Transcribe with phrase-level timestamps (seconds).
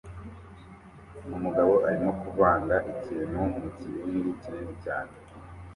[1.35, 5.13] Umugabo arimo kuvanga ikintu mukibindi kinini cyane